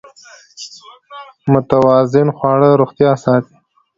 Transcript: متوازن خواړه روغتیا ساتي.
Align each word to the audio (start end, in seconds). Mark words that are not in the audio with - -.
متوازن 1.51 2.27
خواړه 2.37 2.69
روغتیا 2.81 3.11
ساتي. 3.23 3.55